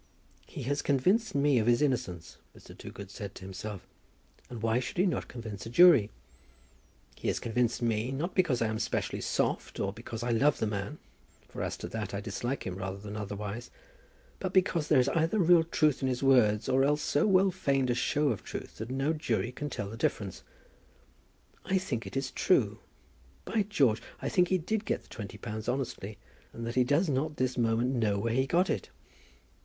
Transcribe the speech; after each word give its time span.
"He 0.47 0.63
has 0.63 0.81
convinced 0.81 1.35
me 1.35 1.59
of 1.59 1.67
his 1.67 1.79
innocence," 1.79 2.37
Mr. 2.57 2.75
Toogood 2.75 3.11
said 3.11 3.35
to 3.35 3.43
himself, 3.45 3.85
"and 4.49 4.59
why 4.63 4.79
should 4.79 4.97
he 4.97 5.05
not 5.05 5.27
convince 5.27 5.67
a 5.67 5.69
jury? 5.69 6.09
He 7.15 7.27
has 7.27 7.39
convinced 7.39 7.83
me, 7.83 8.11
not 8.11 8.33
because 8.33 8.63
I 8.63 8.67
am 8.67 8.79
specially 8.79 9.21
soft, 9.21 9.79
or 9.79 9.93
because 9.93 10.23
I 10.23 10.31
love 10.31 10.57
the 10.57 10.65
man, 10.65 10.97
for 11.47 11.61
as 11.61 11.77
to 11.77 11.87
that 11.89 12.15
I 12.15 12.19
dislike 12.19 12.65
him 12.65 12.77
rather 12.77 12.97
than 12.97 13.15
otherwise; 13.15 13.69
but 14.39 14.53
because 14.53 14.87
there 14.87 14.99
is 14.99 15.07
either 15.09 15.37
real 15.37 15.63
truth 15.63 16.01
in 16.01 16.07
his 16.07 16.23
words, 16.23 16.67
or 16.67 16.83
else 16.83 17.03
so 17.03 17.27
well 17.27 17.51
feigned 17.51 17.91
a 17.91 17.93
show 17.93 18.29
of 18.29 18.43
truth 18.43 18.77
that 18.79 18.89
no 18.89 19.13
jury 19.13 19.51
can 19.51 19.69
tell 19.69 19.91
the 19.91 19.97
difference. 19.97 20.41
I 21.63 21.77
think 21.77 22.07
it 22.07 22.17
is 22.17 22.31
true. 22.31 22.79
By 23.45 23.67
George, 23.69 24.01
I 24.19 24.29
think 24.29 24.47
he 24.47 24.57
did 24.57 24.83
get 24.83 25.03
the 25.03 25.09
twenty 25.09 25.37
pounds 25.37 25.69
honestly, 25.69 26.17
and 26.53 26.65
that 26.65 26.73
he 26.73 26.83
does 26.83 27.07
not 27.07 27.35
this 27.37 27.55
moment 27.55 27.93
know 27.93 28.17
where 28.17 28.33
he 28.33 28.47
got 28.47 28.67
it. 28.67 28.89